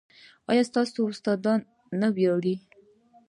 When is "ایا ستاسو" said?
0.49-0.99